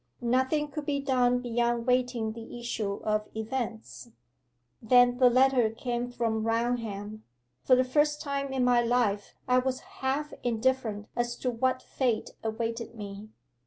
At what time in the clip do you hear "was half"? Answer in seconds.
9.59-10.33